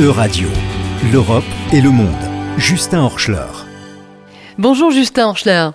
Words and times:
E-Radio, 0.00 0.46
l'Europe 1.12 1.42
et 1.72 1.80
le 1.80 1.90
monde. 1.90 2.06
Justin 2.56 3.00
Horschler. 3.00 3.48
Bonjour 4.56 4.92
Justin 4.92 5.26
Horschler. 5.26 5.70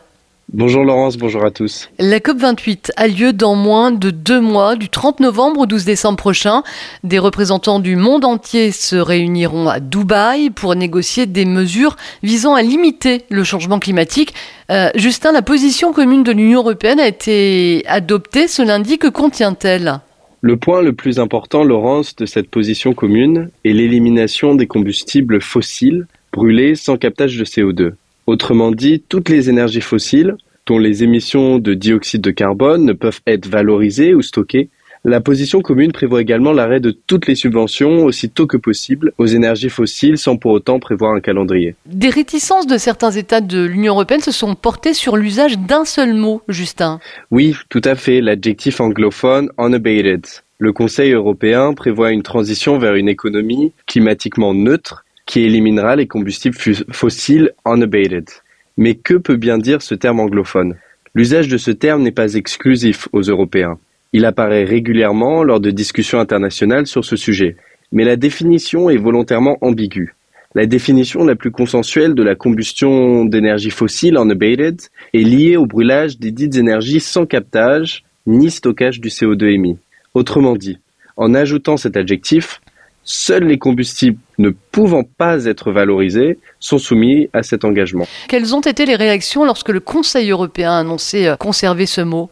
Bonjour 0.53 0.85
Laurence, 0.85 1.17
bonjour 1.17 1.43
à 1.43 1.51
tous. 1.51 1.89
La 1.99 2.19
COP28 2.19 2.91
a 2.95 3.09
lieu 3.09 3.33
dans 3.33 3.55
moins 3.55 3.91
de 3.91 4.11
deux 4.11 4.39
mois, 4.39 4.77
du 4.77 4.87
30 4.87 5.19
novembre 5.19 5.59
au 5.59 5.65
12 5.65 5.83
décembre 5.83 6.15
prochain. 6.15 6.63
Des 7.03 7.19
représentants 7.19 7.81
du 7.81 7.97
monde 7.97 8.23
entier 8.23 8.71
se 8.71 8.95
réuniront 8.95 9.67
à 9.67 9.81
Dubaï 9.81 10.51
pour 10.51 10.73
négocier 10.75 11.25
des 11.25 11.43
mesures 11.43 11.97
visant 12.23 12.55
à 12.55 12.61
limiter 12.61 13.25
le 13.29 13.43
changement 13.43 13.79
climatique. 13.79 14.33
Euh, 14.71 14.89
Justin, 14.95 15.33
la 15.33 15.41
position 15.41 15.91
commune 15.91 16.23
de 16.23 16.31
l'Union 16.31 16.61
européenne 16.61 17.01
a 17.01 17.07
été 17.07 17.83
adoptée 17.87 18.47
ce 18.47 18.61
lundi. 18.61 18.97
Que 18.97 19.09
contient-elle? 19.09 19.99
Le 20.43 20.57
point 20.57 20.81
le 20.81 20.91
plus 20.91 21.19
important, 21.19 21.63
Laurence, 21.63 22.17
de 22.17 22.25
cette 22.25 22.49
position 22.49 22.93
commune 22.93 23.49
est 23.63 23.71
l'élimination 23.71 24.55
des 24.55 24.67
combustibles 24.67 25.39
fossiles 25.39 26.05
brûlés 26.33 26.75
sans 26.75 26.97
captage 26.97 27.37
de 27.37 27.45
CO2. 27.45 27.93
Autrement 28.27 28.71
dit, 28.71 29.01
toutes 29.07 29.29
les 29.29 29.49
énergies 29.49 29.79
fossiles, 29.79 30.35
dont 30.65 30.79
les 30.79 31.01
émissions 31.01 31.59
de 31.59 31.73
dioxyde 31.73 32.21
de 32.21 32.31
carbone 32.31 32.83
ne 32.83 32.91
peuvent 32.91 33.21
être 33.25 33.47
valorisées 33.47 34.13
ou 34.13 34.21
stockées, 34.21 34.69
la 35.05 35.19
position 35.19 35.61
commune 35.61 35.91
prévoit 35.91 36.21
également 36.21 36.53
l'arrêt 36.53 36.79
de 36.79 36.91
toutes 36.91 37.27
les 37.27 37.35
subventions 37.35 38.05
aussitôt 38.05 38.47
que 38.47 38.55
possible 38.55 39.11
aux 39.17 39.25
énergies 39.25 39.69
fossiles 39.69 40.17
sans 40.17 40.37
pour 40.37 40.51
autant 40.51 40.79
prévoir 40.79 41.13
un 41.13 41.19
calendrier. 41.19 41.75
Des 41.85 42.09
réticences 42.09 42.67
de 42.67 42.77
certains 42.77 43.11
États 43.11 43.41
de 43.41 43.65
l'Union 43.65 43.93
européenne 43.93 44.21
se 44.21 44.31
sont 44.31 44.55
portées 44.55 44.93
sur 44.93 45.17
l'usage 45.17 45.59
d'un 45.59 45.83
seul 45.83 46.13
mot, 46.13 46.41
Justin. 46.47 46.99
Oui, 47.31 47.53
tout 47.67 47.81
à 47.83 47.95
fait, 47.95 48.21
l'adjectif 48.21 48.79
anglophone 48.79 49.49
unabated. 49.57 50.25
Le 50.57 50.71
Conseil 50.71 51.11
européen 51.11 51.73
prévoit 51.73 52.11
une 52.11 52.23
transition 52.23 52.77
vers 52.77 52.95
une 52.95 53.09
économie 53.09 53.73
climatiquement 53.87 54.53
neutre 54.53 55.03
qui 55.25 55.41
éliminera 55.41 55.97
les 55.97 56.07
combustibles 56.07 56.55
fossiles 56.91 57.51
unabated. 57.65 58.29
Mais 58.77 58.95
que 58.95 59.15
peut 59.15 59.35
bien 59.35 59.57
dire 59.57 59.81
ce 59.81 59.95
terme 59.95 60.21
anglophone? 60.21 60.75
L'usage 61.13 61.49
de 61.49 61.57
ce 61.57 61.71
terme 61.71 62.03
n'est 62.03 62.11
pas 62.11 62.35
exclusif 62.35 63.09
aux 63.11 63.21
Européens. 63.21 63.77
Il 64.13 64.25
apparaît 64.25 64.63
régulièrement 64.63 65.43
lors 65.43 65.59
de 65.59 65.71
discussions 65.71 66.19
internationales 66.19 66.85
sur 66.85 67.03
ce 67.03 67.15
sujet, 67.15 67.57
mais 67.91 68.03
la 68.03 68.15
définition 68.15 68.91
est 68.91 68.97
volontairement 68.97 69.57
ambiguë. 69.61 70.13
La 70.53 70.67
définition 70.67 71.23
la 71.23 71.35
plus 71.35 71.49
consensuelle 71.49 72.13
de 72.13 72.21
la 72.21 72.35
combustion 72.35 73.25
d'énergie 73.25 73.71
fossile 73.71 74.17
unabated 74.17 74.79
est 75.15 75.23
liée 75.23 75.57
au 75.57 75.65
brûlage 75.65 76.19
des 76.19 76.29
dites 76.29 76.55
énergies 76.57 76.99
sans 76.99 77.25
captage 77.25 78.03
ni 78.27 78.51
stockage 78.51 79.01
du 79.01 79.09
CO2 79.09 79.51
émis. 79.51 79.77
Autrement 80.13 80.55
dit, 80.55 80.77
en 81.17 81.33
ajoutant 81.33 81.75
cet 81.75 81.97
adjectif, 81.97 82.61
seuls 83.03 83.45
les 83.45 83.57
combustibles 83.57 84.19
ne 84.37 84.51
pouvant 84.71 85.03
pas 85.03 85.45
être 85.45 85.71
valorisés 85.71 86.37
sont 86.59 86.77
soumis 86.77 87.29
à 87.33 87.41
cet 87.41 87.65
engagement. 87.65 88.05
Quelles 88.27 88.55
ont 88.55 88.61
été 88.61 88.85
les 88.85 88.95
réactions 88.95 89.45
lorsque 89.45 89.69
le 89.69 89.79
Conseil 89.79 90.29
européen 90.29 90.71
a 90.71 90.77
annoncé 90.77 91.25
euh, 91.25 91.35
conserver 91.35 91.87
ce 91.87 92.01
mot? 92.01 92.29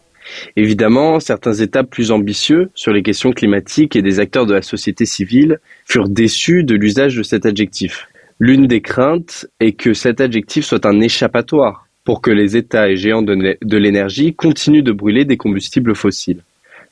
Évidemment, 0.55 1.19
certains 1.19 1.53
États 1.53 1.83
plus 1.83 2.11
ambitieux 2.11 2.69
sur 2.75 2.93
les 2.93 3.03
questions 3.03 3.31
climatiques 3.31 3.95
et 3.95 4.01
des 4.01 4.19
acteurs 4.19 4.45
de 4.45 4.53
la 4.53 4.61
société 4.61 5.05
civile 5.05 5.59
furent 5.85 6.09
déçus 6.09 6.63
de 6.63 6.75
l'usage 6.75 7.15
de 7.15 7.23
cet 7.23 7.45
adjectif. 7.45 8.07
L'une 8.39 8.67
des 8.67 8.81
craintes 8.81 9.47
est 9.59 9.73
que 9.73 9.93
cet 9.93 10.21
adjectif 10.21 10.65
soit 10.65 10.85
un 10.85 10.99
échappatoire 10.99 11.87
pour 12.03 12.21
que 12.21 12.31
les 12.31 12.57
États 12.57 12.89
et 12.89 12.95
géants 12.95 13.21
de 13.21 13.77
l'énergie 13.77 14.33
continuent 14.33 14.83
de 14.83 14.91
brûler 14.91 15.25
des 15.25 15.37
combustibles 15.37 15.95
fossiles. 15.95 16.41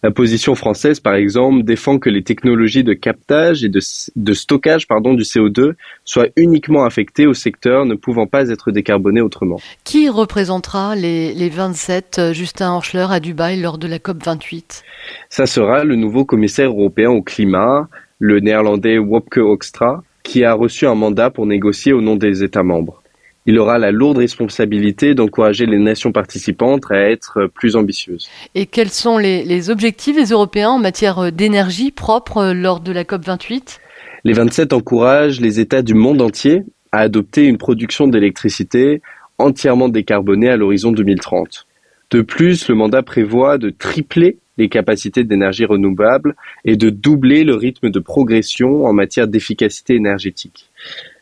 La 0.02 0.12
position 0.12 0.56
française, 0.56 1.02
par 1.02 1.16
exemple, 1.16 1.64
défend 1.64 2.00
que 2.00 2.10
les 2.10 2.24
technologies 2.24 2.86
de 2.86 2.94
captage 2.94 3.66
et 3.66 3.70
de, 3.70 4.34
stockage 4.34 4.88
pardon, 4.88 5.14
du 5.14 5.24
CO2 5.24 5.74
soient 6.06 6.28
uniquement 6.38 6.86
affectées 6.86 7.28
au 7.28 7.34
secteur 7.34 7.86
ne 7.86 7.96
pouvant 7.96 8.26
pas 8.26 8.50
être 8.50 8.72
décarboné 8.72 9.20
autrement. 9.20 9.60
Qui 9.84 10.08
représentera 10.08 10.96
les, 10.96 11.34
les 11.34 11.50
27 11.50 12.20
euh, 12.20 12.34
Justin 12.34 12.72
Horschler 12.72 13.08
à 13.10 13.20
Dubaï 13.20 13.60
lors 13.60 13.78
de 13.78 13.88
la 13.88 14.00
COP 14.00 14.24
28 14.24 14.86
Ça 15.30 15.46
sera 15.46 15.84
le 15.84 15.96
nouveau 15.96 16.24
commissaire 16.24 16.70
européen 16.70 17.10
au 17.10 17.22
climat, 17.22 17.90
le 18.20 18.40
néerlandais 18.40 19.00
Wopke 19.00 19.38
Hoekstra, 19.38 20.04
qui 20.24 20.46
a 20.46 20.54
reçu 20.54 20.88
un 20.88 20.96
mandat 20.96 21.30
pour 21.30 21.46
négocier 21.46 21.92
au 21.92 22.00
nom 22.00 22.16
des 22.16 22.42
États 22.42 22.64
membres. 22.64 23.02
Il 23.46 23.58
aura 23.58 23.80
la 23.80 23.92
lourde 23.92 24.18
responsabilité 24.18 25.16
d'encourager 25.16 25.66
les 25.66 25.80
nations 25.80 26.12
participantes 26.12 26.92
à 26.92 27.10
être 27.10 27.48
plus 27.48 27.76
ambitieuses. 27.76 28.30
Et 28.54 28.66
quels 28.66 28.90
sont 28.90 29.18
les, 29.18 29.70
objectifs 29.70 30.16
des 30.16 30.32
Européens 30.32 30.72
en 30.72 30.80
matière 30.80 31.32
d'énergie 31.32 31.92
propre 31.92 32.54
lors 32.54 32.80
de 32.80 32.92
la 32.92 33.04
COP28 33.04 33.80
Les 34.24 34.34
27 34.34 34.74
encouragent 34.74 35.42
les 35.42 35.60
États 35.60 35.82
du 35.82 35.94
monde 35.94 36.22
entier 36.22 36.64
à 36.92 37.00
adopter 37.00 37.46
une 37.46 37.58
production 37.58 38.08
d'électricité 38.08 39.02
entièrement 39.38 39.90
décarbonée 39.90 40.50
à 40.50 40.58
l'horizon 40.58 40.92
2030. 40.92 41.66
De 42.12 42.22
plus, 42.22 42.68
le 42.68 42.76
mandat 42.76 43.04
prévoit 43.04 43.58
de 43.58 43.70
tripler 43.70 44.38
les 44.58 44.68
capacités 44.68 45.24
d'énergie 45.24 45.66
renouvelable 45.66 46.36
et 46.66 46.76
de 46.76 46.90
doubler 46.90 47.44
le 47.44 47.56
rythme 47.56 47.90
de 47.90 48.00
progression 48.00 48.86
en 48.86 48.94
matière 48.94 49.28
d'efficacité 49.28 49.96
énergétique. 49.96 50.70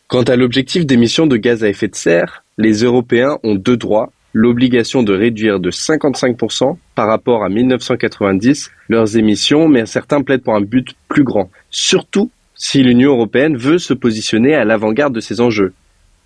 Quant 0.08 0.24
à 0.24 0.38
l'objectif 0.38 0.86
d'émissions 0.86 1.28
de 1.28 1.36
gaz 1.36 1.66
à 1.66 1.68
effet 1.68 1.90
de 1.90 1.96
serre, 1.96 2.46
les 2.58 2.86
Européens 2.86 3.40
ont 3.44 3.56
deux 3.56 3.76
droits, 3.76 4.14
l'obligation 4.32 5.04
de 5.04 5.14
réduire 5.14 5.60
de 5.60 5.70
55% 5.70 6.78
par 6.96 7.08
rapport 7.08 7.44
à 7.44 7.50
1990 7.50 8.72
leurs 8.88 9.18
émissions, 9.18 9.68
mais 9.68 9.86
certains 9.86 10.22
plaident 10.22 10.44
pour 10.44 10.56
un 10.56 10.62
but 10.62 10.96
plus 11.10 11.26
grand, 11.26 11.50
surtout 11.72 12.32
si 12.56 12.84
l'Union 12.84 13.12
européenne 13.12 13.58
veut 13.58 13.80
se 13.80 13.94
positionner 13.94 14.56
à 14.56 14.64
l'avant-garde 14.64 15.14
de 15.14 15.20
ces 15.20 15.42
enjeux. 15.42 15.74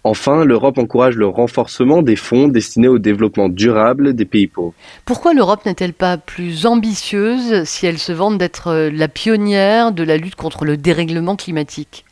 Enfin, 0.04 0.46
l'Europe 0.46 0.80
encourage 0.80 1.16
le 1.16 1.28
renforcement 1.28 2.02
des 2.02 2.16
fonds 2.16 2.48
destinés 2.48 2.88
au 2.88 2.98
développement 2.98 3.50
durable 3.50 4.14
des 4.16 4.26
pays 4.26 4.48
pauvres. 4.48 4.74
Pourquoi 5.06 5.34
l'Europe 5.34 5.66
n'est-elle 5.66 5.94
pas 5.94 6.18
plus 6.18 6.66
ambitieuse 6.66 7.64
si 7.66 7.86
elle 7.86 8.00
se 8.00 8.12
vante 8.12 8.40
d'être 8.40 8.90
la 8.92 9.08
pionnière 9.08 9.92
de 9.92 10.04
la 10.04 10.18
lutte 10.18 10.36
contre 10.36 10.66
le 10.66 10.76
dérèglement 10.76 11.36
climatique? 11.36 12.04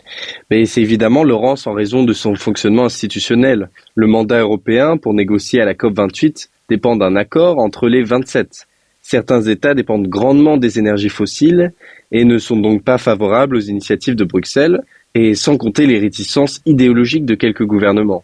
Mais 0.51 0.65
c'est 0.65 0.81
évidemment 0.81 1.23
Laurence 1.23 1.67
en 1.67 1.73
raison 1.73 2.03
de 2.03 2.13
son 2.13 2.35
fonctionnement 2.35 2.85
institutionnel. 2.85 3.69
Le 3.95 4.07
mandat 4.07 4.39
européen 4.39 4.97
pour 4.97 5.13
négocier 5.13 5.61
à 5.61 5.65
la 5.65 5.73
COP28 5.73 6.49
dépend 6.69 6.95
d'un 6.95 7.15
accord 7.15 7.59
entre 7.59 7.87
les 7.87 8.03
27. 8.03 8.67
Certains 9.01 9.41
États 9.41 9.73
dépendent 9.73 10.07
grandement 10.07 10.57
des 10.57 10.77
énergies 10.77 11.09
fossiles 11.09 11.73
et 12.11 12.25
ne 12.25 12.37
sont 12.37 12.57
donc 12.57 12.83
pas 12.83 12.97
favorables 12.97 13.55
aux 13.55 13.61
initiatives 13.61 14.15
de 14.15 14.23
Bruxelles, 14.23 14.81
et 15.15 15.35
sans 15.35 15.57
compter 15.57 15.85
les 15.85 15.99
réticences 15.99 16.61
idéologiques 16.65 17.25
de 17.25 17.35
quelques 17.35 17.65
gouvernements. 17.65 18.23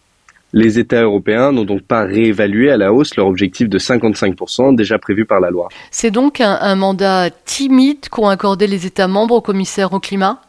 Les 0.54 0.80
États 0.80 1.04
européens 1.04 1.52
n'ont 1.52 1.66
donc 1.66 1.82
pas 1.82 2.04
réévalué 2.04 2.72
à 2.72 2.78
la 2.78 2.94
hausse 2.94 3.16
leur 3.18 3.28
objectif 3.28 3.68
de 3.68 3.78
55% 3.78 4.76
déjà 4.76 4.98
prévu 4.98 5.26
par 5.26 5.40
la 5.40 5.50
loi. 5.50 5.68
C'est 5.92 6.12
donc 6.12 6.40
un, 6.40 6.58
un 6.62 6.76
mandat 6.76 7.30
timide 7.30 8.08
qu'ont 8.10 8.30
accordé 8.30 8.68
les 8.68 8.86
États 8.86 9.08
membres 9.08 9.36
au 9.36 9.42
commissaire 9.42 9.92
au 9.92 10.00
climat? 10.00 10.40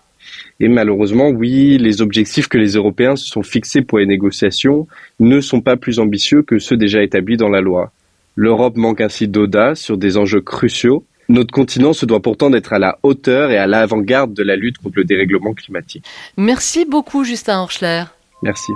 Et 0.61 0.69
malheureusement, 0.69 1.29
oui, 1.29 1.79
les 1.79 2.01
objectifs 2.01 2.49
que 2.49 2.59
les 2.59 2.73
Européens 2.73 3.17
se 3.17 3.27
sont 3.27 3.43
fixés 3.43 3.83
pour 3.83 3.99
les 3.99 4.07
négociations 4.07 4.87
ne 5.21 5.41
sont 5.41 5.61
pas 5.61 5.77
plus 5.77 5.99
ambitieux 5.99 6.43
que 6.43 6.59
ceux 6.59 6.77
déjà 6.77 7.03
établis 7.03 7.37
dans 7.37 7.49
la 7.49 7.61
loi. 7.61 7.93
L'Europe 8.37 8.77
manque 8.77 9.01
ainsi 9.01 9.29
d'audace 9.29 9.81
sur 9.81 9.97
des 9.97 10.17
enjeux 10.17 10.41
cruciaux. 10.41 11.05
Notre 11.29 11.53
continent 11.53 11.93
se 11.93 12.07
doit 12.07 12.21
pourtant 12.21 12.51
d'être 12.51 12.73
à 12.73 12.79
la 12.79 12.99
hauteur 13.03 13.51
et 13.51 13.59
à 13.59 13.67
l'avant-garde 13.67 14.33
de 14.33 14.43
la 14.43 14.57
lutte 14.57 14.79
contre 14.79 14.99
le 14.99 15.05
dérèglement 15.05 15.55
climatique. 15.55 16.05
Merci 16.37 16.85
beaucoup, 16.85 17.25
Justin 17.25 17.61
Horschler. 17.61 18.05
Merci. 18.43 18.73